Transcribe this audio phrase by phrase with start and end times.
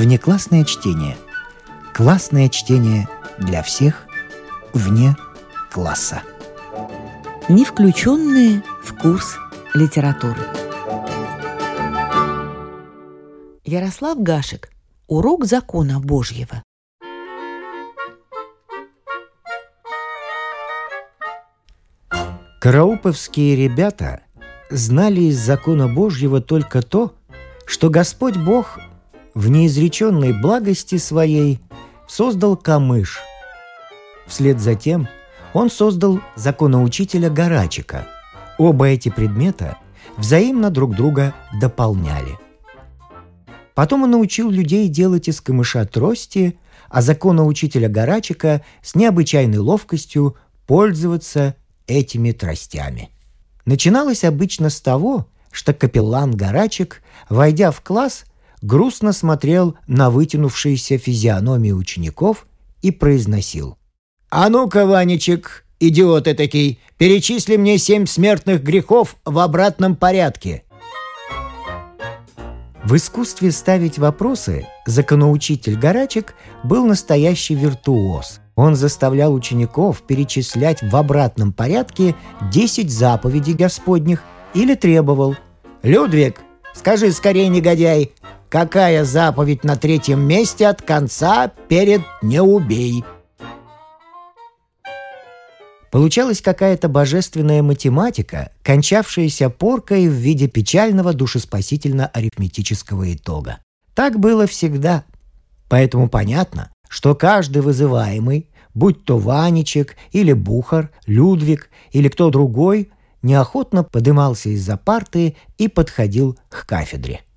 [0.00, 1.18] Внеклассное чтение.
[1.92, 3.06] Классное чтение
[3.36, 4.06] для всех
[4.72, 5.14] вне
[5.70, 6.22] класса.
[7.50, 9.36] Не включенные в курс
[9.74, 10.40] литературы.
[13.62, 14.70] Ярослав Гашек.
[15.06, 16.62] Урок закона Божьего.
[22.58, 24.22] Карауповские ребята
[24.70, 27.14] знали из закона Божьего только то,
[27.66, 28.78] что Господь Бог
[29.34, 31.60] в неизреченной благости своей
[32.08, 33.20] создал камыш.
[34.26, 35.08] Вслед за тем
[35.52, 38.06] он создал законоучителя Гарачика.
[38.58, 39.78] Оба эти предмета
[40.16, 42.38] взаимно друг друга дополняли.
[43.74, 51.54] Потом он научил людей делать из камыша трости, а законоучителя Гарачика с необычайной ловкостью пользоваться
[51.86, 53.10] этими тростями.
[53.64, 58.24] Начиналось обычно с того, что капеллан Гарачик, войдя в класс,
[58.62, 62.46] грустно смотрел на вытянувшиеся физиономии учеников
[62.82, 63.76] и произносил.
[64.30, 70.64] «А ну-ка, Ванечек, идиот этакий, перечисли мне семь смертных грехов в обратном порядке».
[72.82, 78.40] В искусстве ставить вопросы законоучитель Гарачик был настоящий виртуоз.
[78.56, 82.14] Он заставлял учеников перечислять в обратном порядке
[82.50, 84.22] 10 заповедей Господних
[84.54, 85.36] или требовал
[85.82, 86.40] «Людвиг,
[86.74, 88.12] скажи скорее, негодяй,
[88.50, 93.02] какая заповедь на третьем месте от конца перед «не убей»?»
[95.90, 103.58] Получалась какая-то божественная математика, кончавшаяся поркой в виде печального душеспасительно-арифметического итога.
[103.94, 105.04] Так было всегда.
[105.68, 112.92] Поэтому понятно, что каждый вызываемый, будь то Ванечек или Бухар, Людвиг или кто другой,
[113.22, 117.22] неохотно подымался из-за парты и подходил к кафедре–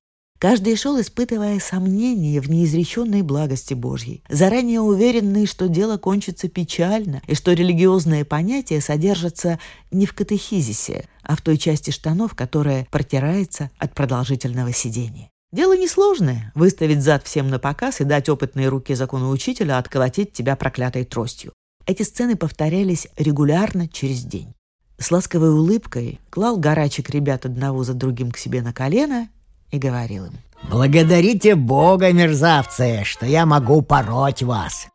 [0.44, 7.33] Каждый шел, испытывая сомнения в неизреченной благости Божьей, заранее уверенный, что дело кончится печально и
[7.33, 9.58] что религиозные понятия содержатся
[9.89, 15.30] не в катехизисе, а в той части штанов, которая протирается от продолжительного сидения.
[15.53, 21.05] Дело несложное– выставить зад всем на показ и дать опытной руке учителя отколотить тебя проклятой
[21.05, 21.53] тростью.
[21.86, 24.53] Эти сцены повторялись регулярно через день.
[24.98, 29.30] С ласковой улыбкой клал горачек ребят одного за другим к себе на колено
[29.73, 30.34] и говорил им.
[30.70, 34.88] «Благодарите Бога, мерзавцы, что я могу пороть вас!»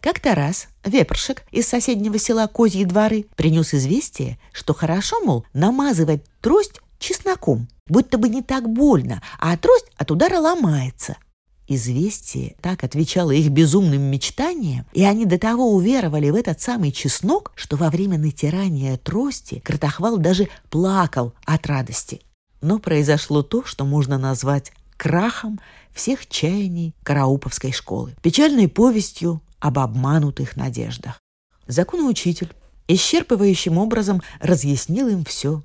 [0.00, 6.80] Как-то раз вепршик из соседнего села Козьи дворы принес известие, что хорошо, мол, намазывать трость
[7.00, 11.16] чесноком, будто бы не так больно, а трость от удара ломается.
[11.66, 17.52] Известие так отвечало их безумным мечтаниям, и они до того уверовали в этот самый чеснок,
[17.56, 22.22] что во время натирания трости Кротохвал даже плакал от радости.
[22.60, 25.60] Но произошло то, что можно назвать крахом
[25.92, 31.20] всех чаяний Карауповской школы, печальной повестью об обманутых надеждах.
[31.66, 32.52] Законоучитель
[32.88, 35.62] исчерпывающим образом разъяснил им все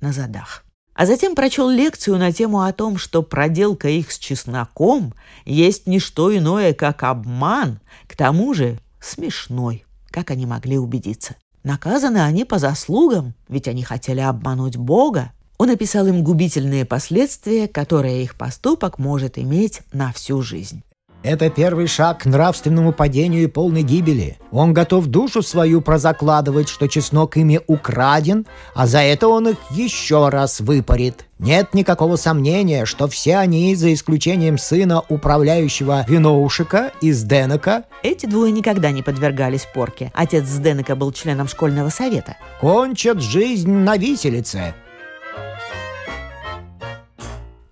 [0.00, 0.64] на задах.
[0.94, 5.14] А затем прочел лекцию на тему о том, что проделка их с чесноком
[5.44, 11.36] есть не что иное, как обман, к тому же смешной, как они могли убедиться.
[11.64, 18.22] Наказаны они по заслугам, ведь они хотели обмануть Бога, он описал им губительные последствия, которые
[18.22, 20.82] их поступок может иметь на всю жизнь.
[21.26, 24.38] Это первый шаг к нравственному падению и полной гибели.
[24.52, 28.46] Он готов душу свою прозакладывать, что чеснок ими украден,
[28.76, 31.26] а за это он их еще раз выпарит.
[31.40, 38.52] Нет никакого сомнения, что все они, за исключением сына управляющего Виноушика из Денека, эти двое
[38.52, 40.12] никогда не подвергались порке.
[40.14, 42.36] Отец Сденека был членом школьного совета.
[42.60, 44.74] кончат жизнь на виселице.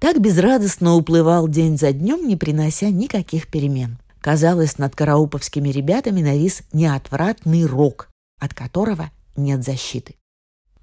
[0.04, 3.96] Так безрадостно уплывал день за днем, не принося никаких перемен.
[4.20, 10.16] Казалось, над карауповскими ребятами навис неотвратный рок, от которого нет защиты.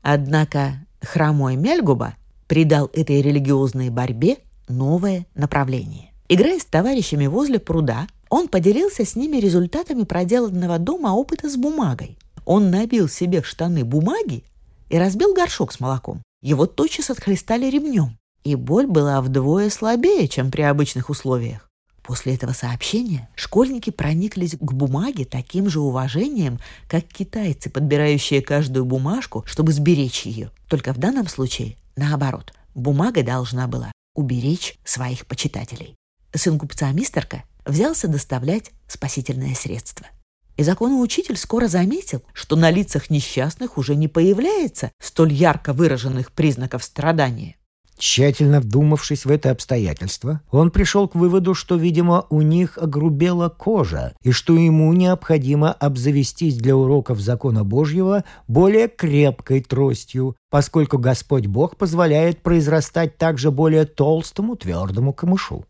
[0.02, 2.16] Однако хромой Мельгуба
[2.48, 4.38] придал этой религиозной борьбе
[4.68, 6.10] новое направление.
[6.28, 12.18] Играя с товарищами возле пруда, он поделился с ними результатами проделанного дома опыта с бумагой.
[12.44, 14.44] Он набил себе в штаны бумаги
[14.90, 16.24] и разбил горшок с молоком.
[16.42, 21.70] Его тотчас отхлестали ремнем и боль была вдвое слабее, чем при обычных условиях.
[22.02, 29.44] После этого сообщения школьники прониклись к бумаге таким же уважением, как китайцы, подбирающие каждую бумажку,
[29.46, 30.52] чтобы сберечь ее.
[30.68, 32.54] Только в данном случае наоборот.
[32.74, 35.96] Бумага должна была уберечь своих почитателей.
[36.34, 40.08] Сын купца Мистерка взялся доставлять спасительное средство.
[40.58, 46.84] И законоучитель скоро заметил, что на лицах несчастных уже не появляется столь ярко выраженных признаков
[46.84, 47.56] страдания.
[48.02, 54.16] Тщательно вдумавшись в это обстоятельство, он пришел к выводу, что, видимо, у них огрубела кожа,
[54.24, 61.78] и что ему необходимо обзавестись для уроков закона Божьего более крепкой тростью, поскольку Господь Бог
[61.78, 65.68] позволяет произрастать также более толстому твердому камышу.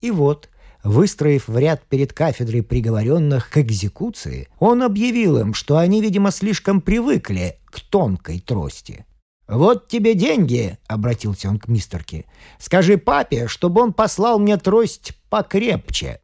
[0.00, 0.48] И вот,
[0.84, 6.80] выстроив в ряд перед кафедрой приговоренных к экзекуции, он объявил им, что они, видимо, слишком
[6.80, 9.04] привыкли к тонкой трости.
[9.46, 12.24] «Вот тебе деньги»,— обратился он к мистерке.
[12.58, 16.20] «Скажи папе, чтобы он послал мне трость покрепче».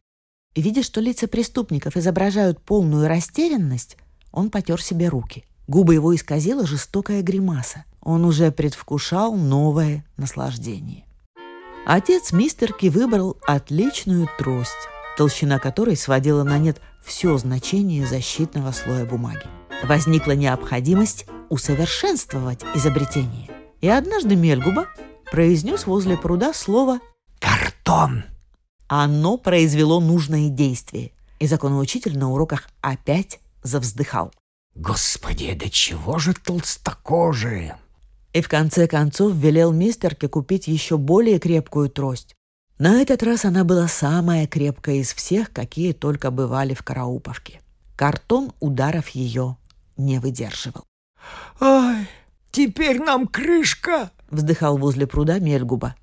[0.55, 3.97] Видя, что лица преступников изображают полную растерянность,
[4.31, 5.45] он потер себе руки.
[5.67, 7.85] Губы его исказила жестокая гримаса.
[8.01, 11.05] Он уже предвкушал новое наслаждение.
[11.85, 19.43] Отец мистерки выбрал отличную трость, толщина которой сводила на нет все значение защитного слоя бумаги.
[19.83, 23.49] Возникла необходимость усовершенствовать изобретение.
[23.81, 24.87] И однажды Мельгуба
[25.31, 26.99] произнес возле пруда слово
[27.39, 28.23] «Картон».
[28.87, 34.31] Оно произвело нужное действие, и законоучитель на уроках опять завздыхал.
[34.75, 37.77] «Господи, да чего же толстокожие!»
[38.33, 42.35] И в конце концов велел мистерке купить еще более крепкую трость.
[42.81, 47.61] На этот раз она была самая крепкая из всех, какие только бывали в Карауповке.
[47.95, 49.57] Картон ударов ее
[49.97, 50.83] не выдерживал.
[51.59, 52.07] «Ай,
[52.49, 55.93] теперь нам крышка!»— вздыхал возле пруда Мельгуба.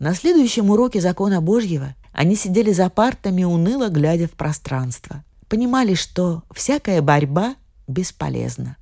[0.00, 5.22] На следующем уроке закона Божьего они сидели за партами, уныло глядя в пространство.
[5.50, 7.56] Понимали, что всякая борьба
[7.86, 8.78] бесполезна.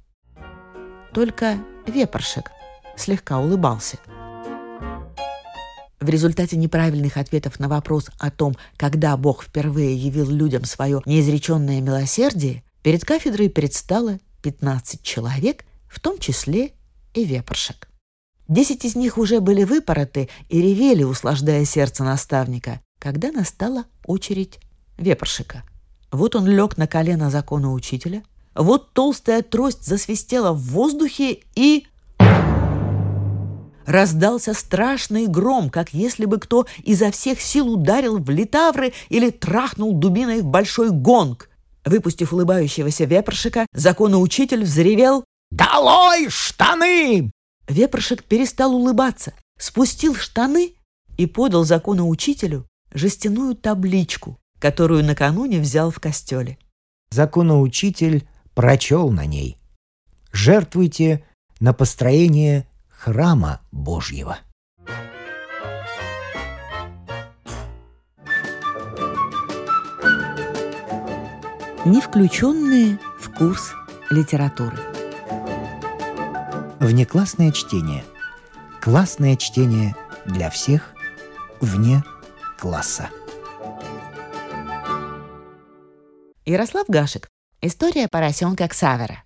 [1.12, 2.52] Только вепоршек
[2.96, 3.99] слегка улыбался.
[6.04, 11.80] В результате неправильных ответов на вопрос о том, когда Бог впервые явил людям свое неизреченное
[11.80, 16.72] милосердие, Перед кафедрой предстало 15 человек, в том числе
[17.14, 17.88] и вепоршек.
[18.46, 24.60] Десять из них уже были выпороты и ревели, услаждая сердце наставника, когда настала очередь
[24.98, 25.62] вепоршика.
[26.12, 28.22] Вот он лег на колено закона учителя,
[28.54, 31.86] вот толстая трость засвистела в воздухе и...
[33.86, 39.92] Раздался страшный гром, как если бы кто изо всех сил ударил в литавры или трахнул
[39.92, 41.50] дубиной в большой гонг.
[41.84, 47.31] Выпустив улыбающегося вепршика, законоучитель взревел «Долой штаны!»
[47.69, 50.75] Вепршик перестал улыбаться, спустил штаны
[51.19, 56.58] и подал законоучителю жестяную табличку, которую накануне взял в костеле.
[57.10, 59.58] Законоучитель прочел на ней
[60.32, 61.25] «Жертвуйте
[61.60, 62.66] на построение
[63.04, 64.38] храма Божьего».
[71.84, 73.74] не включенные в курс
[74.08, 74.78] литературы.
[76.80, 78.06] Внеклассное чтение.
[78.80, 80.94] Классное чтение для всех
[81.60, 82.02] вне
[82.58, 83.10] класса.
[86.46, 87.28] Ярослав Гашек.
[87.60, 89.23] История поросенка Ксавера.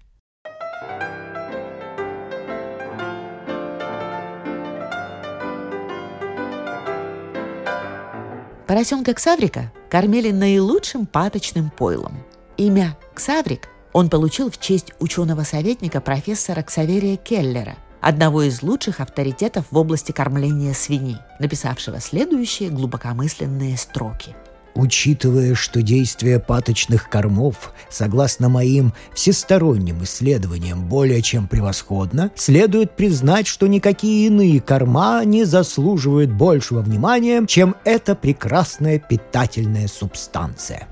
[8.68, 12.22] Поросенка Ксаврика кормили наилучшим паточным пойлом–
[12.58, 19.78] Имя Ксаврик он получил в честь ученого-советника профессора Ксаверия Келлера, одного из лучших авторитетов в
[19.78, 24.34] области кормления свиней, написавшего следующие глубокомысленные строки–
[24.78, 33.66] Учитывая, что действие паточных кормов, согласно моим всесторонним исследованиям, более чем превосходно, следует признать, что
[33.66, 40.86] никакие иные корма не заслуживают большего внимания, чем эта прекрасная питательная субстанция.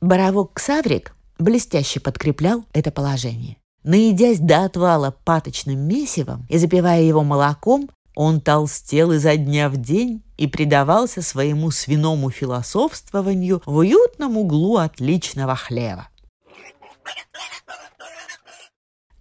[0.00, 3.58] Боровок Ксаврик блестяще подкреплял это положение.
[3.84, 10.24] Наедясь до отвала паточным месивом и запивая его молоком, он толстел изо дня в день
[10.36, 16.08] и предавался своему свиному философствованию в уютном углу отличного хлева.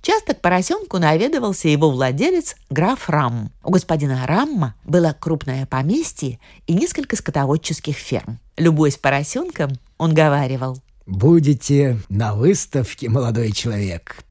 [0.02, 3.52] Часто к поросенку наведывался его владелец граф Рам.
[3.64, 8.40] У господина Рамма было крупное поместье и несколько скотоводческих ферм.
[8.58, 10.82] Любуясь поросенком, он говаривал.
[11.06, 14.24] «Будете на выставке, молодой человек.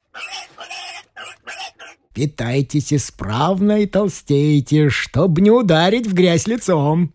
[2.17, 7.13] Питайтесь исправно и толстейте, чтобы не ударить в грязь лицом».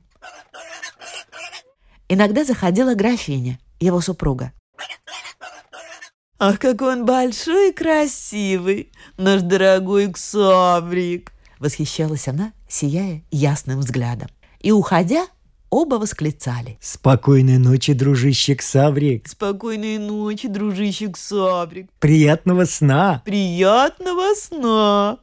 [2.09, 4.53] Иногда заходила графиня, его супруга.
[6.39, 14.29] «Ах, какой он большой и красивый, наш дорогой Ксаврик!» Восхищалась она, сияя ясным взглядом.
[14.61, 15.27] И, уходя,
[15.73, 16.79] оба восклицали.
[16.81, 19.27] Спокойной ночи, дружище Ксаврик.
[19.27, 21.91] Спокойной ночи, дружище Ксаврик.
[21.99, 23.23] Приятного сна.
[23.25, 25.19] Приятного сна.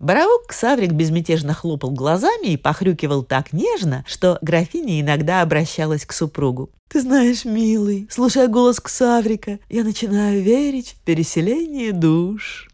[0.00, 6.70] Боровок Ксаврик безмятежно хлопал глазами и похрюкивал так нежно, что графиня иногда обращалась к супругу.
[6.88, 12.71] «Ты знаешь, милый, слушая голос Ксаврика, я начинаю верить в переселение душ».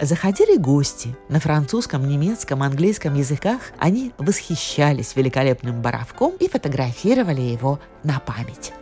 [0.00, 1.14] Заходили гости.
[1.28, 8.72] На французском, немецком, английском языках они восхищались великолепным боровком и фотографировали его на память.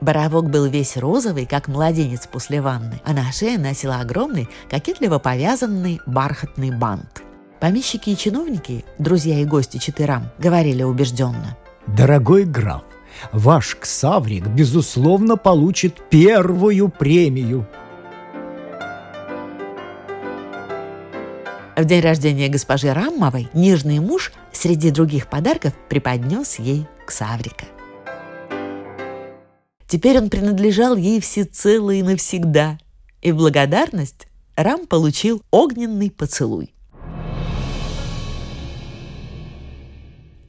[0.00, 6.00] Боровок был весь розовый, как младенец после ванны, а на шее носила огромный, кокетливо повязанный
[6.06, 7.24] бархатный бант.
[7.58, 11.56] Помещики и чиновники, друзья и гости Четырам, говорили убежденно.
[11.88, 12.84] Дорогой граф,
[13.32, 17.66] ваш Ксаврик, безусловно, получит первую премию.
[21.78, 27.64] В день рождения госпожи Раммовой нежный муж среди других подарков преподнес ей Ксаврика–
[29.88, 32.78] Теперь он принадлежал ей всецело и навсегда.
[33.22, 36.74] И в благодарность Рам получил огненный поцелуй.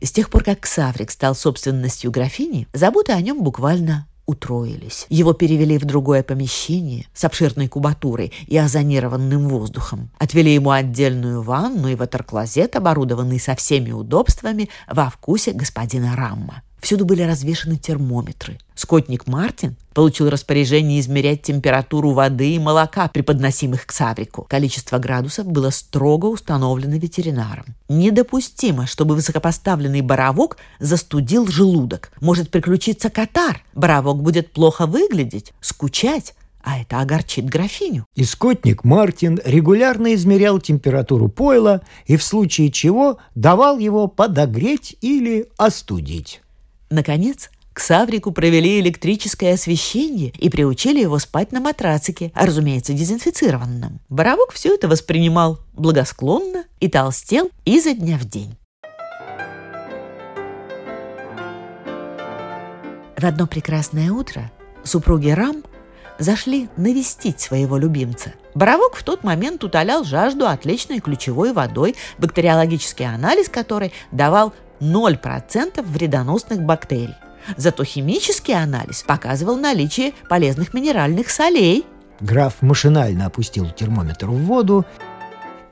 [0.01, 5.07] С тех пор, как Ксаврик стал собственностью графини, заботы о нем буквально утроились.
[5.09, 10.11] Его перевели в другое помещение с обширной кубатурой и озонированным воздухом.
[10.19, 16.61] Отвели ему отдельную ванну и ватерклозет, оборудованный со всеми удобствами во вкусе господина Рамма.
[16.81, 18.57] Всюду были развешаны термометры.
[18.73, 24.45] Скотник Мартин получил распоряжение измерять температуру воды и молока, преподносимых к Саврику.
[24.49, 27.65] Количество градусов было строго установлено ветеринаром.
[27.89, 32.11] Недопустимо, чтобы высокопоставленный боровок застудил желудок.
[32.21, 33.61] Может приключиться катар.
[33.73, 38.05] Боровок будет плохо выглядеть, скучать, а это огорчит графиню.
[38.15, 45.47] И скотник Мартин регулярно измерял температуру пойла и в случае чего давал его подогреть или
[45.57, 46.41] остудить.
[46.89, 53.99] Наконец, к Саврику провели электрическое освещение и приучили его спать на матрацике, а, разумеется, дезинфицированном.
[54.09, 58.57] Боровок все это воспринимал благосклонно и толстел изо дня в день.
[63.17, 64.49] В одно прекрасное утро
[64.83, 65.63] супруги Рам
[66.17, 68.33] зашли навестить своего любимца.
[68.55, 76.61] Боровок в тот момент утолял жажду отличной ключевой водой, бактериологический анализ которой давал 0% вредоносных
[76.61, 77.15] бактерий.
[77.57, 81.85] Зато химический анализ показывал наличие полезных минеральных солей.
[82.19, 84.85] Граф машинально опустил термометр в воду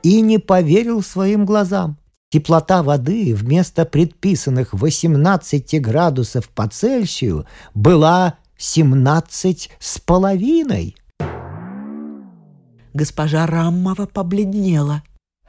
[0.02, 1.98] и не поверил своим глазам.
[2.30, 10.96] Теплота воды вместо предписанных 18 градусов по Цельсию была 17 с половиной.
[12.92, 15.02] Госпожа Раммова побледнела.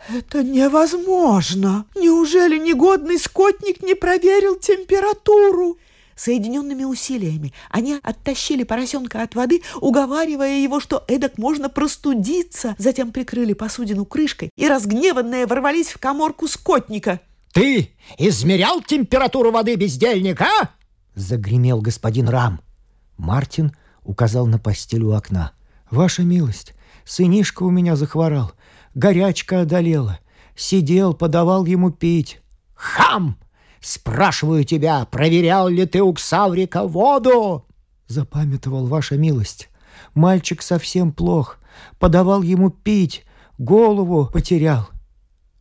[0.07, 1.85] «Это невозможно!
[1.95, 5.77] Неужели негодный скотник не проверил температуру?»
[6.15, 12.75] Соединенными усилиями они оттащили поросенка от воды, уговаривая его, что эдак можно простудиться.
[12.77, 17.21] Затем прикрыли посудину крышкой и, разгневанные, ворвались в коморку скотника.
[17.53, 20.71] «Ты измерял температуру воды, бездельник, а?»
[21.15, 22.61] Загремел господин Рам.
[23.17, 23.71] Мартин
[24.03, 25.53] указал на постель у окна.
[25.89, 26.73] «Ваша милость,
[27.05, 28.51] сынишка у меня захворал
[28.95, 30.19] горячка одолела.
[30.55, 32.41] Сидел, подавал ему пить.
[32.75, 33.37] «Хам!
[33.79, 37.65] Спрашиваю тебя, проверял ли ты у Ксаврика воду?»
[38.07, 39.69] Запамятовал ваша милость.
[40.13, 41.59] Мальчик совсем плох.
[41.99, 43.25] Подавал ему пить,
[43.57, 44.89] голову потерял.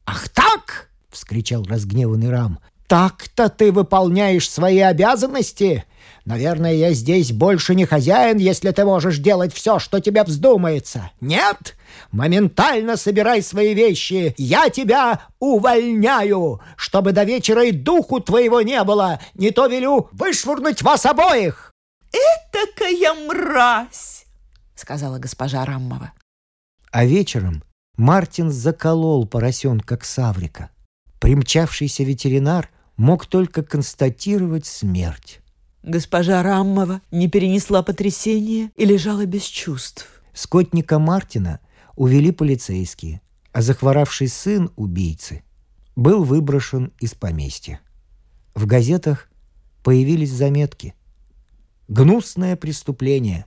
[0.06, 2.58] «Ах так!»— вскричал разгневанный Рам.
[2.88, 5.84] «Так-то ты выполняешь свои обязанности?
[6.24, 11.10] Наверное, я здесь больше не хозяин, если ты можешь делать все, что тебе вздумается.
[11.20, 11.76] Нет?
[12.12, 14.34] Моментально собирай свои вещи.
[14.36, 19.20] Я тебя увольняю, чтобы до вечера и духу твоего не было.
[19.34, 21.72] Не то велю вышвырнуть вас обоих.
[22.12, 24.24] «Этакая мразь!»—
[24.74, 26.12] сказала госпожа Раммова.
[26.90, 27.62] А вечером
[27.96, 30.70] Мартин заколол поросенка к Саврика.
[31.20, 35.40] Примчавшийся ветеринар мог только констатировать смерть.
[35.82, 40.06] Госпожа Раммова не перенесла потрясения и лежала без чувств.
[40.34, 41.60] Скотника Мартина
[41.96, 45.42] увели полицейские, а захворавший сын убийцы
[45.96, 47.80] был выброшен из поместья.
[48.54, 49.28] В газетах
[49.82, 50.94] появились заметки.
[51.86, 53.46] Гнусное преступление.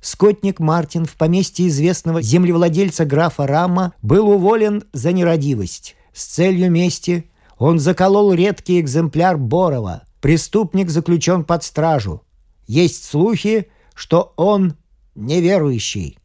[0.00, 5.96] Скотник Мартин в поместье известного землевладельца графа Рама был уволен за нерадивость.
[6.12, 7.30] С целью мести
[7.62, 12.22] он заколол редкий экземпляр Борова– Преступник заключен под стражу.
[12.68, 14.76] Есть слухи, что он
[15.16, 16.16] неверующий.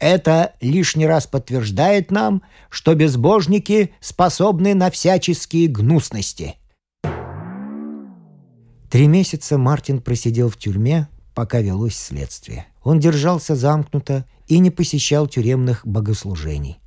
[0.00, 6.56] Это лишний раз подтверждает нам, что безбожники способны на всяческие гнусности.
[8.90, 12.66] Три месяца Мартин просидел в тюрьме, пока велось следствие.
[12.82, 16.80] Он держался замкнуто и не посещал тюремных богослужений.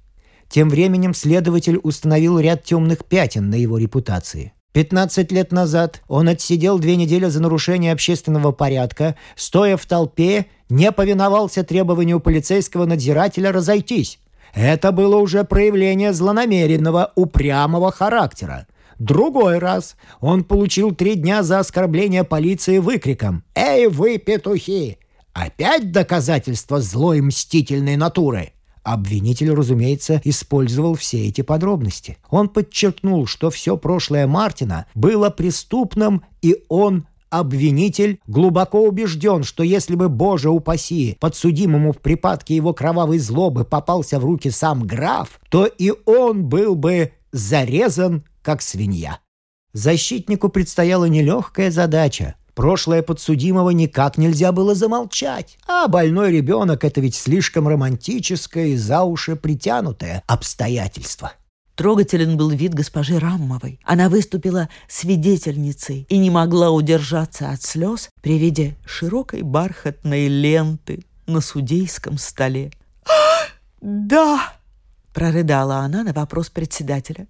[0.50, 4.54] Тем временем следователь установил ряд темных пятен на его репутации.
[4.74, 10.92] 15 лет назад он отсидел две недели за нарушение общественного порядка, стоя в толпе, не
[10.92, 14.20] повиновался требованию полицейского надзирателя разойтись.
[14.54, 18.68] Это было уже проявление злонамеренного, упрямого характера.
[19.00, 24.98] Другой раз он получил три дня за оскорбление полиции выкриком «Эй, вы, петухи!»
[25.34, 28.54] Опять доказательство злой мстительной натуры–
[28.88, 32.17] Обвинитель, разумеется, использовал все эти подробности.
[32.29, 39.96] Он подчеркнул, что все прошлое Мартина было преступным, и он Обвинитель глубоко убежден, что если
[39.96, 45.65] бы, Боже упаси, подсудимому в припадке его кровавой злобы попался в руки сам граф, то
[45.65, 49.20] и он был бы зарезан, как свинья.
[49.74, 55.60] Защитнику предстояла нелегкая задача Прошлое подсудимого никак нельзя было замолчать.
[55.68, 61.34] А больной ребенок— это ведь слишком романтическое и за уши притянутое обстоятельство.
[61.76, 63.80] Трогателен был вид госпожи Раммовой.
[63.84, 71.42] Она выступила свидетельницей и не могла удержаться от слез при виде широкой бархатной ленты на
[71.42, 72.72] судейском столе.
[73.82, 74.54] «Да!»—
[75.14, 77.28] прорыдала она на вопрос председателя.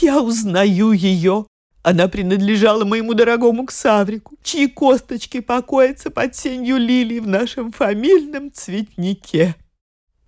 [0.00, 1.46] «Я узнаю ее.
[1.86, 9.54] Она принадлежала моему дорогому Ксаврику, чьи косточки покоятся под сенью лилий в нашем фамильном цветнике.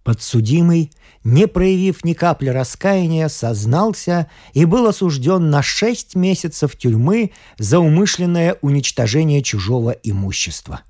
[0.05, 0.93] Подсудимый,
[1.25, 8.57] не проявив ни капли раскаяния, сознался и был осужден на шесть месяцев тюрьмы за умышленное
[8.63, 10.83] уничтожение чужого имущества.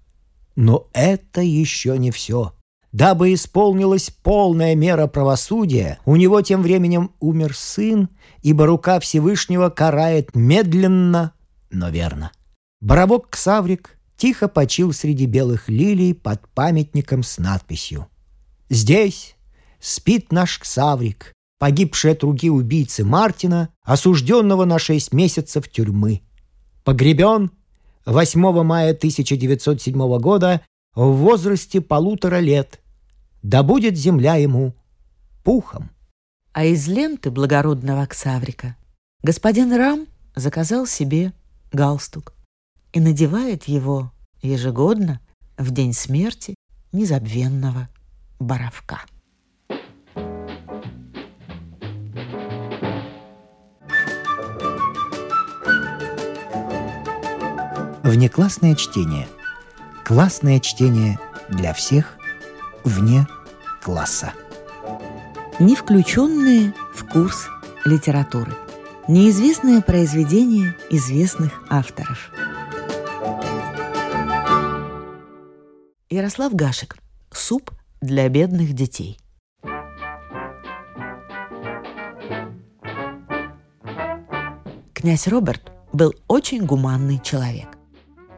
[0.54, 2.52] Но это еще не все.
[2.92, 8.08] Дабы исполнилась полная мера правосудия, у него тем временем умер сын,
[8.42, 11.32] ибо рука Всевышнего карает медленно,
[11.70, 12.32] но верно.
[12.80, 18.08] Боровок Ксаврик тихо почил среди белых лилий под памятником с надписью
[18.70, 19.36] «Здесь
[19.80, 26.22] спит наш Ксаврик, погибший от руки убийцы Мартина, осужденного на шесть месяцев тюрьмы.
[26.84, 27.50] Погребен
[28.06, 30.62] 8 мая 1907 года
[30.98, 32.80] в возрасте полутора лет.
[33.44, 34.74] Да будет земля ему
[35.44, 35.90] пухом.
[36.52, 38.74] А из ленты благородного Оксаврика
[39.22, 41.32] господин Рам заказал себе
[41.72, 42.34] галстук
[42.92, 44.10] и надевает его
[44.42, 45.20] ежегодно
[45.56, 46.56] в день смерти
[46.90, 47.88] незабвенного
[48.40, 49.02] Боровка.
[58.02, 59.28] Внеклассное чтение–
[60.08, 61.18] Классное чтение
[61.50, 62.16] для всех
[62.82, 63.26] вне
[63.82, 64.32] класса.
[65.58, 67.48] Не включенные в курс
[67.84, 68.54] литературы.
[69.06, 72.30] Неизвестное произведение известных авторов.
[76.08, 76.96] Ярослав Гашек.
[77.30, 79.18] Суп для бедных детей.
[84.94, 87.77] Князь Роберт был очень гуманный человек.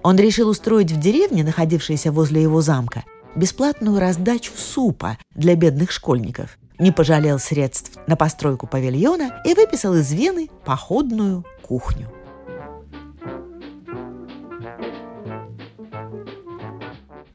[0.03, 6.59] Он решил устроить в деревне, находившейся возле его замка, бесплатную раздачу супа для бедных школьников.
[6.79, 12.09] Не пожалел средств на постройку павильона и выписал из Вены походную кухню.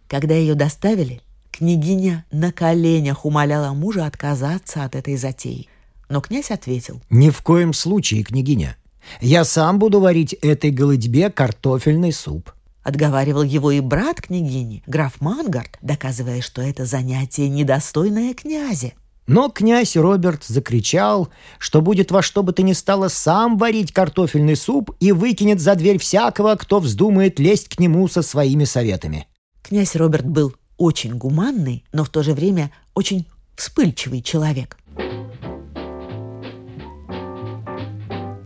[0.07, 5.67] Когда ее доставили, княгиня на коленях умоляла мужа отказаться от этой затеи.
[6.09, 7.01] Но князь ответил.
[7.09, 8.77] «Ни в коем случае, княгиня.
[9.21, 12.51] Я сам буду варить этой голодьбе картофельный суп.
[12.83, 18.93] Отговаривал его и брат княгини, граф Мангард, доказывая, что это занятие недостойное князя.
[19.27, 24.55] Но князь Роберт закричал, что будет во что бы то ни стало сам варить картофельный
[24.55, 29.27] суп и выкинет за дверь всякого, кто вздумает лезть к нему со своими советами.
[29.63, 34.77] Князь Роберт был очень гуманный, но в то же время очень вспыльчивый человек.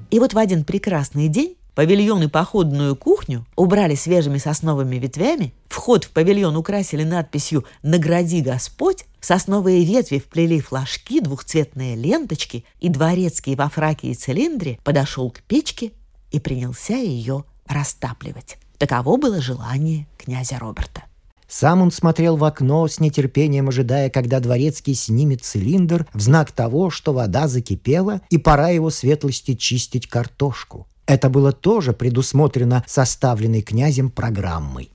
[0.10, 6.04] И вот в один прекрасный день Павильон и походную кухню убрали свежими сосновыми ветвями, вход
[6.04, 13.70] в павильон украсили надписью «Награди Господь», сосновые ветви вплели флажки, двухцветные ленточки, и дворецкий во
[13.70, 15.94] фраке и цилиндре подошел к печке
[16.32, 18.58] и принялся ее растапливать.
[18.78, 21.04] Таково было желание князя Роберта.
[21.50, 26.92] Сам он смотрел в окно с нетерпением, ожидая, когда дворецкий снимет цилиндр в знак того,
[26.92, 30.88] что вода закипела и пора его светлости чистить картошку.
[31.08, 34.92] Это было тоже предусмотрено составленной князем программой.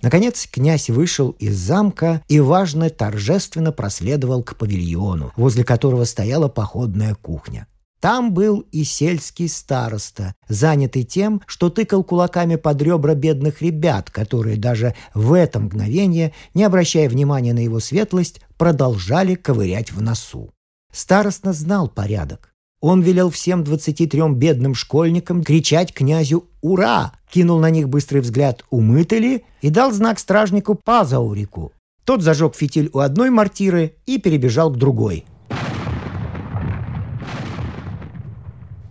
[0.00, 7.16] Наконец князь вышел из замка и, важно, торжественно проследовал к павильону, возле которого стояла походная
[7.16, 7.66] кухня.
[8.04, 14.58] Там был и сельский староста, занятый тем, что тыкал кулаками под ребра бедных ребят, которые
[14.58, 20.50] даже в это мгновение, не обращая внимания на его светлость, продолжали ковырять в носу.
[20.92, 22.52] Староста знал порядок.
[22.82, 28.66] Он велел всем двадцати трем бедным школьникам кричать князю «Ура!», кинул на них быстрый взгляд
[28.68, 31.72] «Умыты ли?» и дал знак стражнику Пазаурику.
[32.04, 35.24] Тот зажег фитиль у одной мортиры и перебежал к другой–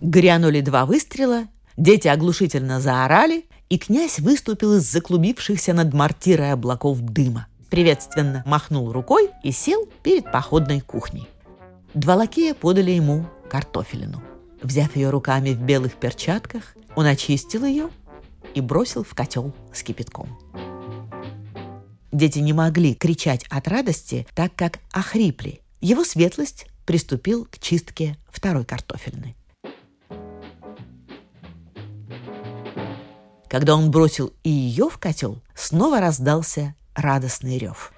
[0.03, 7.47] Грянули два выстрела, дети оглушительно заорали, и князь выступил из заклубившихся над мортирой облаков дыма.
[7.69, 11.29] Приветственно махнул рукой и сел перед походной кухней.
[11.93, 14.21] Два лакея подали ему картофелину.
[14.61, 17.89] Взяв ее руками в белых перчатках, он очистил ее
[18.53, 20.27] и бросил в котел с кипятком.
[22.11, 25.61] Дети не могли кричать от радости, так как охрипли.
[25.79, 29.37] Его светлость приступил к чистке второй картофельной.
[33.53, 37.93] Когда он бросил и ее в котел, снова раздался радостный рев.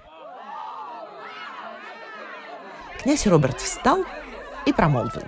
[3.02, 4.04] Князь Роберт встал
[4.66, 5.22] и промолвил.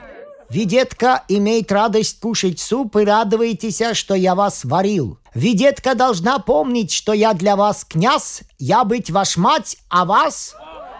[0.51, 5.19] «Видетка имеет радость кушать суп и радуйтесь, что я вас варил.
[5.33, 10.55] Видетка должна помнить, что я для вас князь, я быть ваш мать, а вас...»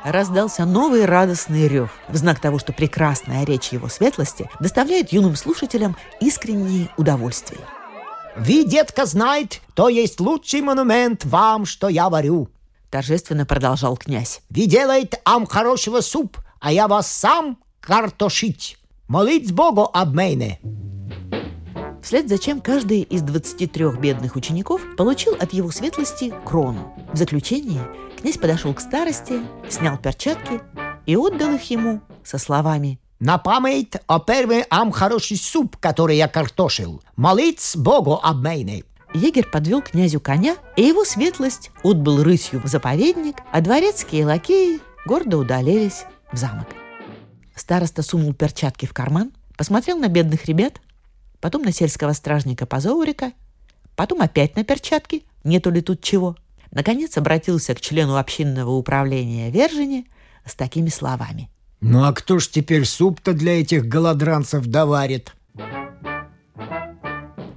[0.05, 5.99] Раздался новый радостный рев в знак того, что прекрасная речь его светлости доставляет юным слушателям
[6.19, 7.61] искреннее удовольствие.
[8.41, 12.49] Ви, детка, знает, то есть лучший монумент вам, что я варю.
[12.91, 14.41] Торжественно продолжал князь.
[14.51, 18.79] Ви делает ам хорошего суп, а я вас сам картошить.
[19.09, 20.61] Молить Богу об мене.
[22.03, 26.95] Вслед за чем каждый из 23 бедных учеников получил от его светлости крону.
[27.13, 27.83] В заключение
[28.21, 30.61] князь подошел к старости, снял перчатки
[31.07, 36.29] и отдал их ему со словами на память о первый ам хороший суп, который я
[36.29, 37.03] картошил.
[37.17, 38.85] Молиться Богу об мене.
[39.15, 45.39] Егерь подвел князю коня, и его светлость отбыл рысью в заповедник, а дворецкие лакеи гордо
[45.39, 46.69] удалились в замок.
[47.57, 50.81] Староста сунул перчатки в карман, посмотрел на бедных ребят,
[51.41, 53.33] потом на сельского стражника Пазоурика,
[53.97, 56.37] потом опять на перчатки, нету ли тут чего.
[56.71, 60.05] Наконец обратился к члену общинного управления Вержине
[60.45, 65.35] с такими словами– ну а кто ж теперь суп-то для этих голодранцев доварит?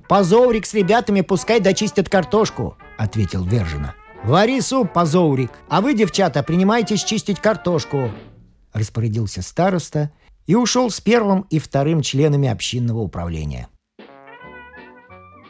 [0.08, 3.96] «Позоврик с ребятами пускай дочистят картошку»,— ответил Вержина.
[4.24, 8.12] «Вари суп, Позоврик, а вы, девчата, принимайтесь чистить картошку»,—
[8.74, 10.12] распорядился староста
[10.48, 13.70] и ушел с первым и вторым членами общинного управления.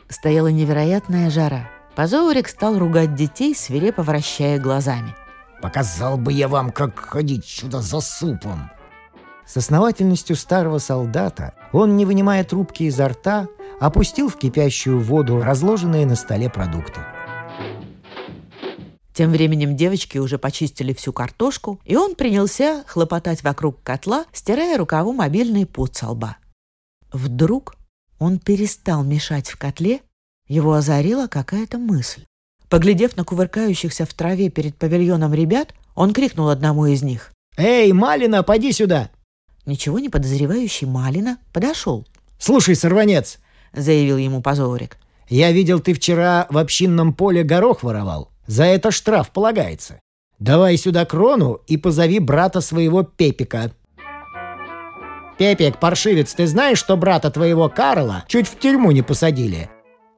[0.10, 1.70] Стояла невероятная жара.
[1.96, 5.16] Позоврик стал ругать детей, свирепо вращая глазами.
[5.62, 8.72] Показал бы я вам, как ходить сюда за супом!»
[9.46, 13.48] С основательностью старого солдата он, не вынимая трубки изо рта,
[13.80, 17.02] опустил в кипящую воду разложенные на столе продукты.
[19.14, 25.12] Тем временем девочки уже почистили всю картошку, и он принялся хлопотать вокруг котла, стирая рукаву
[25.12, 26.38] мобильный пот со лба.
[27.12, 27.76] Вдруг
[28.20, 30.02] он перестал мешать в котле,
[30.48, 32.24] его озарила какая-то мысль.
[32.72, 37.34] Поглядев на кувыркающихся в траве перед павильоном ребят, он крикнул одному из них.
[37.58, 39.10] «Эй, Малина, поди сюда!»
[39.66, 42.08] Ничего не подозревающий Малина подошел.
[42.40, 43.40] «Слушай, сорванец!»—
[43.74, 44.98] заявил ему Позорик.
[45.28, 48.32] «Я видел, ты вчера в общинном поле горох воровал.
[48.48, 50.00] За это штраф полагается.
[50.40, 53.74] Давай сюда крону и позови брата своего Пепика».
[55.38, 59.70] «Пепик, паршивец, ты знаешь, что брата твоего Карла чуть в тюрьму не посадили?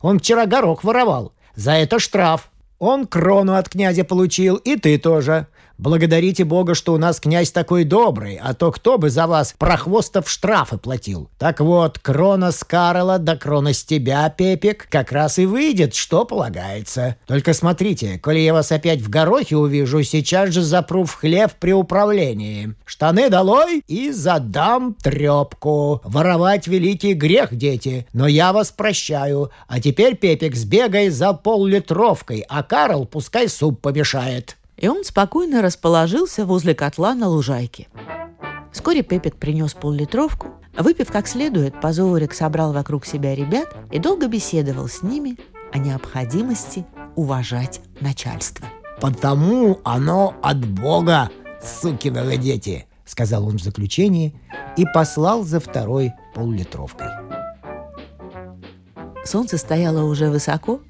[0.01, 1.33] Он вчера горох воровал.
[1.55, 2.49] За это штраф.
[2.79, 5.47] Он крону от князя получил, и ты тоже.
[5.77, 10.29] Благодарите Бога, что у нас князь такой добрый, а то кто бы за вас прохвостов
[10.29, 11.29] штрафы платил.
[11.39, 16.25] Так вот, крона с Карла да крона с тебя, Пепик, как раз и выйдет, что
[16.25, 17.17] полагается.
[17.25, 21.73] Только смотрите, коли я вас опять в горохе увижу, сейчас же запру в хлеб при
[21.73, 22.75] управлении.
[22.85, 26.01] Штаны долой и задам трепку.
[26.03, 29.51] Воровать великий грех, дети, но я вас прощаю.
[29.67, 36.45] А теперь, Пепик, сбегай за поллитровкой, а Карл пускай суп помешает и он спокойно расположился
[36.45, 37.87] возле котла на лужайке.
[38.71, 40.47] Вскоре Пепик принес поллитровку.
[40.77, 45.37] Выпив как следует, Позорик собрал вокруг себя ребят и долго беседовал с ними
[45.71, 48.65] о необходимости уважать начальство.
[48.99, 51.29] «Потому оно от Бога,
[51.61, 54.33] сукиного дети!»— сказал он в заключении
[54.77, 57.07] и послал за второй поллитровкой.
[59.25, 60.81] Солнце стояло уже высоко,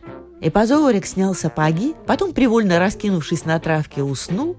[0.43, 4.57] И Позорик снял сапоги, потом, привольно раскинувшись на травке, уснул.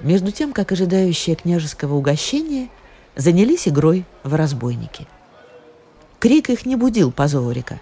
[0.00, 2.70] Между тем, как ожидающие княжеского угощения
[3.14, 5.06] занялись игрой в разбойники.
[6.18, 7.78] Крик их не будил Позорика.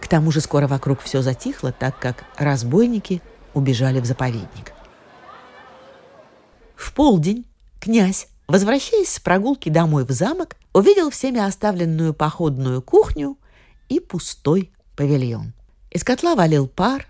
[0.00, 3.20] К тому же скоро вокруг все затихло, так как разбойники
[3.52, 4.72] убежали в заповедник.
[6.74, 7.44] В полдень
[7.78, 13.36] князь, возвращаясь с прогулки домой в замок, увидел всеми оставленную походную кухню
[13.90, 15.52] и пустой павильон.
[15.90, 17.06] Из котла валил пар,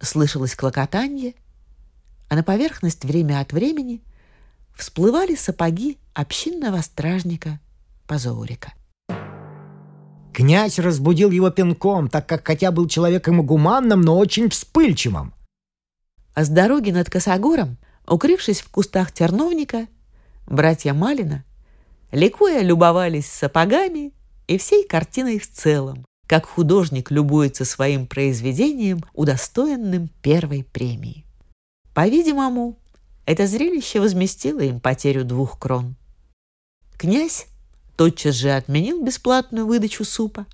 [0.00, 1.34] слышалось клокотанье,
[2.28, 4.02] а на поверхность время от времени
[4.76, 7.58] всплывали сапоги общинного стражника
[8.06, 8.72] Позорика.
[10.32, 15.32] Князь разбудил его пинком, так как хотя был человеком гуманным, но очень вспыльчивым.
[16.34, 19.86] А с дороги над Косогором, укрывшись в кустах терновника,
[20.46, 21.44] братья Малина,
[22.12, 24.12] ликуя, любовались сапогами
[24.46, 31.24] и всей картиной в целом, как художник любуется своим произведением, удостоенным первой премии.
[31.92, 32.78] По-видимому,
[33.26, 35.96] это зрелище возместило им потерю двух крон.
[36.96, 37.48] Князь
[37.96, 40.46] тотчас же отменил бесплатную выдачу супа,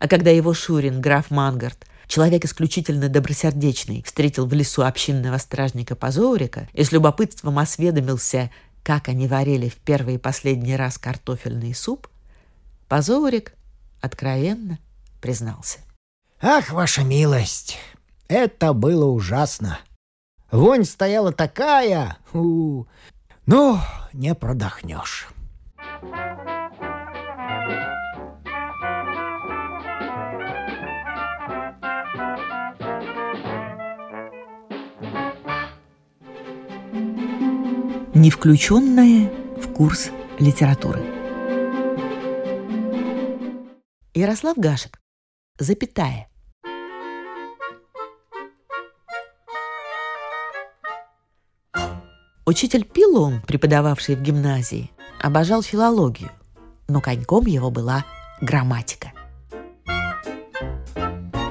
[0.00, 6.68] а когда его Шурин, граф Мангард, человек исключительно добросердечный, встретил в лесу общинного стражника Позорика
[6.72, 8.50] и с любопытством осведомился,
[8.82, 12.08] как они варили в первый и последний раз картофельный суп,
[12.88, 13.54] Позорик
[14.00, 14.80] откровенно
[15.24, 15.78] признался.
[16.42, 17.78] «Ах, ваша милость,
[18.28, 19.78] это было ужасно.
[20.52, 22.84] Вонь стояла такая, у,
[23.46, 23.78] ну,
[24.12, 25.28] не продохнешь».
[38.14, 41.02] не включенное в курс литературы.
[44.14, 45.03] Ярослав Гашек.
[45.58, 46.28] Запятая.
[52.44, 54.90] Учитель Пилон, преподававший в гимназии,
[55.20, 56.30] обожал филологию,
[56.88, 58.04] но коньком его была
[58.40, 59.12] грамматика–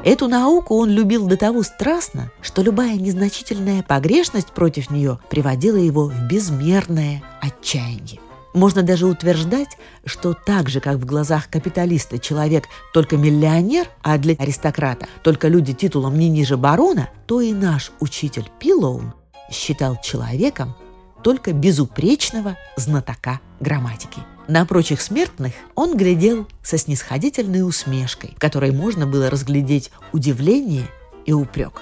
[0.04, 6.08] Эту науку он любил до того страстно, что любая незначительная погрешность против нее приводила его
[6.08, 8.20] в безмерное отчаяние.
[8.54, 14.36] Можно даже утверждать, что так же, как в глазах капиталиста человек только миллионер, а для
[14.36, 19.14] аристократа только люди титулом не ниже барона, то и наш учитель Пилоун
[19.52, 20.76] считал человеком
[21.24, 24.20] только безупречного знатока грамматики.
[24.48, 30.88] На прочих смертных он глядел со снисходительной усмешкой, в которой можно было разглядеть удивление
[31.26, 31.82] и упрек.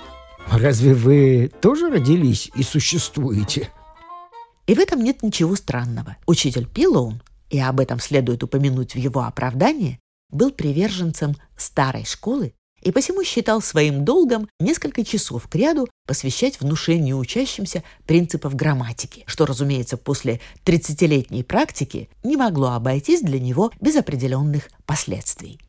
[0.51, 3.69] «Разве вы тоже родились и существуете?»
[4.71, 6.15] И в этом нет ничего странного.
[6.27, 12.93] Учитель Пилоун, и об этом следует упомянуть в его оправдании, был приверженцем старой школы и
[12.93, 19.97] посему считал своим долгом несколько часов к ряду посвящать внушению учащимся принципов грамматики, что, разумеется,
[19.97, 25.60] после 30-летней практики не могло обойтись для него без определенных последствий.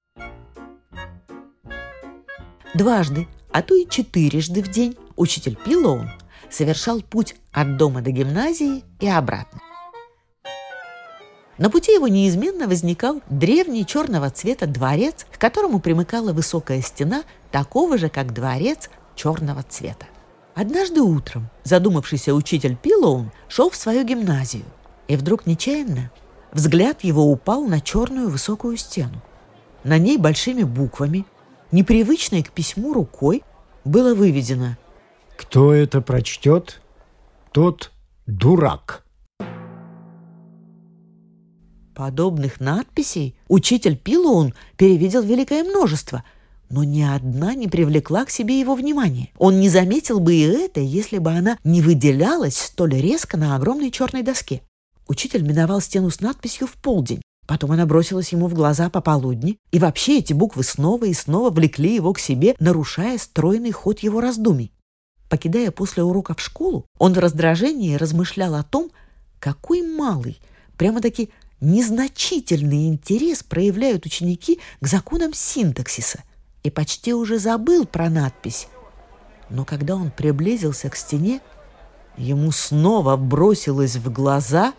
[2.72, 6.08] Дважды, а то и четырежды в день учитель Пилоун
[6.52, 9.60] совершал путь от дома до гимназии и обратно.
[11.58, 17.98] На пути его неизменно возникал древний черного цвета дворец, к которому примыкала высокая стена, такого
[17.98, 20.06] же, как дворец черного цвета.
[20.54, 24.64] Однажды утром задумавшийся учитель Пилоун шел в свою гимназию,
[25.08, 26.10] и вдруг нечаянно
[26.52, 29.22] взгляд его упал на черную высокую стену.
[29.84, 31.26] На ней большими буквами,
[31.70, 33.42] непривычной к письму рукой,
[33.84, 34.76] было выведено
[35.36, 36.80] «Кто это прочтет,
[37.52, 37.90] тот
[38.26, 39.04] дурак».
[41.94, 46.24] Подобных надписей учитель Пилоун перевидел великое множество,
[46.70, 49.28] но ни одна не привлекла к себе его внимание.
[49.36, 53.90] Он не заметил бы и это, если бы она не выделялась столь резко на огромной
[53.90, 54.62] черной доске.
[55.06, 57.20] Учитель миновал стену с надписью в полдень.
[57.46, 61.94] Потом она бросилась ему в глаза пополудни, и вообще эти буквы снова и снова влекли
[61.94, 64.72] его к себе, нарушая стройный ход его раздумий.
[65.32, 68.90] Покидая после урока в школу, он в раздражении размышлял о том,
[69.40, 70.38] какой малый,
[70.76, 76.22] прямо-таки незначительный интерес проявляют ученики к законам синтаксиса
[76.62, 78.68] и почти уже забыл про надпись.
[79.48, 81.40] Но когда он приблизился к стене,
[82.18, 84.74] ему снова бросилось в глаза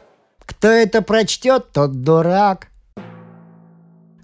[0.46, 2.68] «Кто это прочтет, тот дурак!»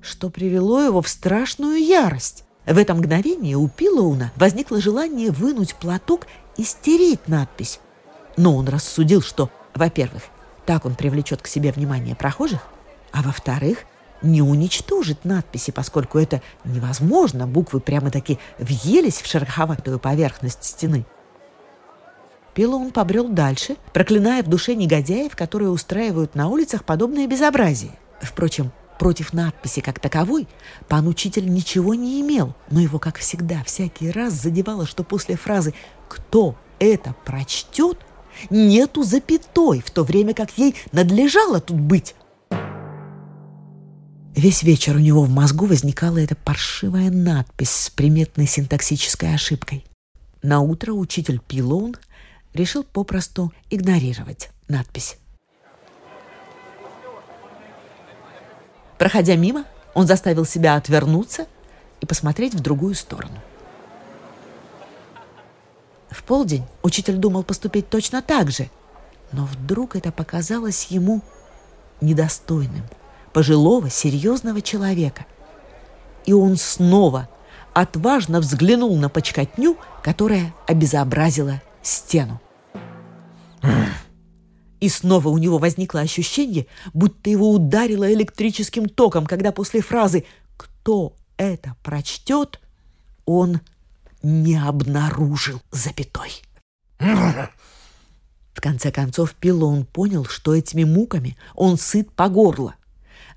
[0.03, 2.45] что привело его в страшную ярость.
[2.69, 7.79] В это мгновение у Пилоуна возникло желание вынуть платок и стереть надпись.
[8.37, 10.21] Но он рассудил, что, во-первых,
[10.67, 12.61] так он привлечет к себе внимание прохожих,
[13.11, 13.85] а во-вторых,
[14.21, 17.47] не уничтожит надписи, поскольку это невозможно.
[17.47, 21.07] Буквы прямо-таки въелись в шероховатую поверхность стены.
[22.53, 27.93] Пилон побрел дальше, проклиная в душе негодяев, которые устраивают на улицах подобное безобразие.
[28.21, 30.47] Впрочем, против надписи как таковой
[30.87, 35.73] пан учитель ничего не имел, но его, как всегда, всякий раз задевало, что после фразы
[36.07, 37.97] «Кто это прочтет?»
[38.49, 42.15] нету запятой, в то время как ей надлежало тут быть.
[44.35, 49.85] Весь вечер у него в мозгу возникала эта паршивая надпись с приметной синтаксической ошибкой.
[50.41, 51.95] На утро учитель Пилоун
[52.53, 55.17] решил попросту игнорировать надпись.
[58.99, 61.47] Проходя мимо, он заставил себя отвернуться
[62.01, 63.39] и посмотреть в другую сторону.
[66.09, 68.69] В полдень учитель думал поступить точно так же,
[69.31, 71.21] но вдруг это показалось ему
[72.01, 72.83] недостойным
[73.31, 75.25] пожилого серьезного человека.
[76.25, 77.29] И он снова
[77.73, 82.41] отважно взглянул на почкотню, которая обезобразила стену.
[84.79, 90.25] И снова у него возникло ощущение, будто его ударило электрическим током, когда после фразы
[90.57, 92.59] «Кто это прочтет?»
[93.25, 93.59] он
[94.23, 96.41] не обнаружил запятой.
[96.99, 102.75] В конце концов, Пилон понял, что этими муками он сыт по горло.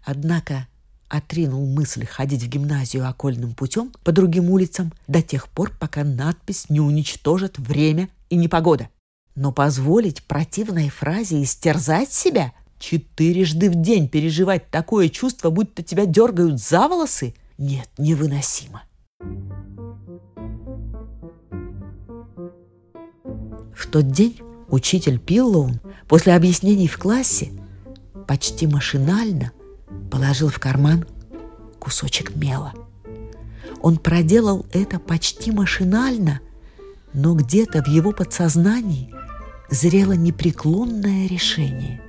[0.05, 0.66] Однако
[1.09, 6.70] отринул мысль ходить в гимназию окольным путем по другим улицам до тех пор, пока надпись
[6.70, 8.88] не уничтожит время и непогода.
[9.35, 16.61] Но позволить противной фразе истерзать себя, четырежды в день переживать такое чувство, будто тебя дергают
[16.61, 18.83] за волосы, нет, невыносимо.
[23.75, 27.53] В тот день учитель Пиллоун после объяснений в классе
[28.27, 29.53] почти машинально
[30.11, 31.07] положил в карман
[31.79, 32.75] кусочек мела.
[33.81, 36.40] Он проделал это почти машинально,
[37.12, 39.14] но где-то в его подсознании
[39.72, 42.00] зрело непреклонное решение.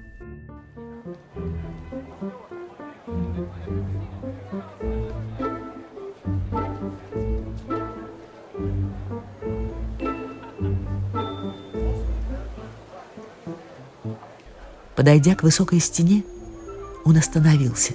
[14.96, 16.24] Подойдя к высокой стене,
[17.06, 17.94] он остановился.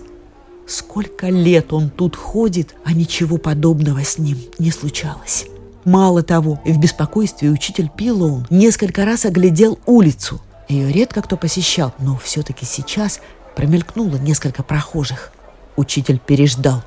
[0.66, 5.46] Сколько лет он тут ходит, а ничего подобного с ним не случалось.
[5.88, 10.38] Мало того, в беспокойстве учитель Пилоун несколько раз оглядел улицу.
[10.68, 13.22] Ее редко кто посещал, но все-таки сейчас
[13.56, 15.32] промелькнуло несколько прохожих.
[15.76, 16.84] Учитель переждал,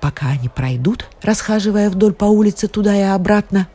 [0.00, 3.66] пока они пройдут, расхаживая вдоль по улице туда и обратно.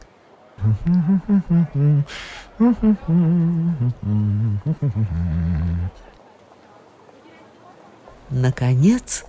[8.30, 9.26] Наконец,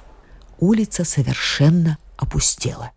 [0.60, 2.92] улица совершенно опустела.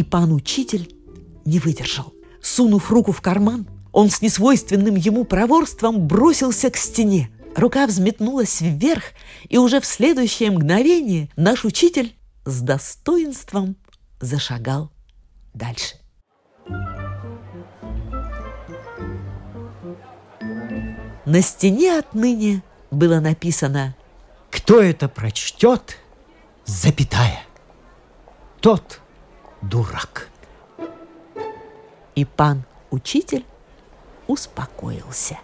[0.00, 0.96] И пан-учитель
[1.44, 2.14] не выдержал.
[2.40, 7.28] Сунув руку в карман, он с несвойственным ему проворством бросился к стене.
[7.54, 9.02] Рука взметнулась вверх,
[9.50, 13.76] и уже в следующее мгновение наш учитель с достоинством
[14.22, 14.90] зашагал
[15.52, 15.96] дальше.
[21.26, 23.94] На стене отныне было написано
[24.50, 25.98] «Кто это прочтет,
[26.64, 27.42] запятая,
[28.62, 28.99] тот
[29.62, 30.28] дурак».
[32.14, 33.44] И пан учитель
[34.26, 35.38] успокоился.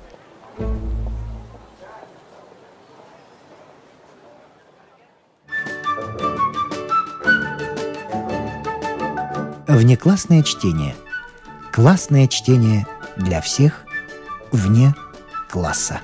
[9.66, 10.96] Внеклассное чтение.
[11.72, 13.84] Классное чтение для всех
[14.50, 14.94] вне
[15.50, 16.00] класса.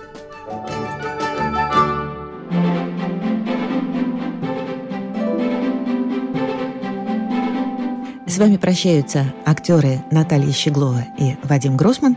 [8.33, 12.17] С вами прощаются актеры Наталья Щеглова и Вадим Гросман.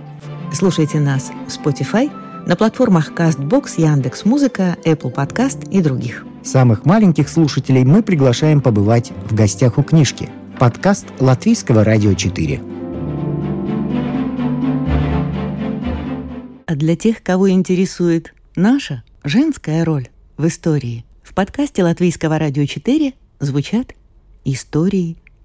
[0.54, 2.10] Слушайте нас в Spotify,
[2.48, 6.26] на платформах CastBox, Яндекс.Музыка, Apple Podcast и других.
[6.42, 10.30] Самых маленьких слушателей мы приглашаем побывать в гостях у книжки.
[10.58, 12.62] Подкаст Латвийского радио 4.
[16.66, 20.08] А для тех, кого интересует наша женская роль
[20.38, 23.94] в истории, в подкасте Латвийского радио 4 звучат
[24.46, 25.18] истории